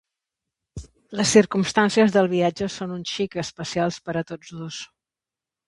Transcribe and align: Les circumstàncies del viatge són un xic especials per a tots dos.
Les 1.19 1.33
circumstàncies 1.37 2.15
del 2.17 2.31
viatge 2.33 2.71
són 2.77 2.97
un 2.97 3.05
xic 3.13 3.39
especials 3.47 4.03
per 4.09 4.19
a 4.23 4.27
tots 4.33 4.59
dos. 4.59 4.83